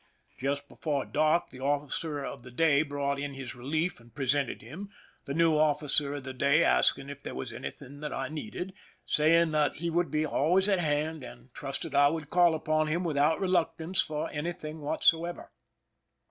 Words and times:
Just 0.39 0.67
before 0.67 1.05
dark 1.05 1.51
the 1.51 1.59
officer 1.59 2.25
of 2.25 2.41
the 2.41 2.49
day 2.49 2.81
brought 2.81 3.19
in 3.19 3.35
his 3.35 3.53
relief 3.53 3.99
and 3.99 4.11
presented 4.15 4.63
him, 4.63 4.89
the 5.25 5.33
new 5.35 5.55
officer 5.55 6.15
of 6.15 6.23
the 6.23 6.33
day 6.33 6.63
asking 6.63 7.09
if 7.11 7.21
there 7.21 7.35
was 7.35 7.53
anything 7.53 7.99
that 7.99 8.11
I 8.11 8.27
needed, 8.27 8.73
saying 9.05 9.51
that 9.51 9.75
he 9.75 9.91
would 9.91 10.09
be 10.09 10.25
always 10.25 10.67
at 10.67 10.79
hand, 10.79 11.23
and 11.23 11.53
trusted 11.53 11.93
I 11.93 12.07
would 12.07 12.31
call 12.31 12.55
upon 12.55 12.87
him 12.87 13.03
without 13.03 13.39
reluctance 13.39 14.01
for 14.01 14.27
anything 14.31 14.81
whatsoever. 14.81 15.51